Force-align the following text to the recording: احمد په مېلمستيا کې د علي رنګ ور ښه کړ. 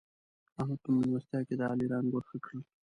احمد 0.59 0.79
په 0.83 0.89
مېلمستيا 0.95 1.39
کې 1.47 1.55
د 1.57 1.61
علي 1.71 1.85
رنګ 1.91 2.07
ور 2.11 2.23
ښه 2.29 2.37
کړ. 2.45 2.55